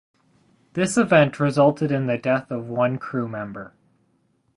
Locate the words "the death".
2.07-2.49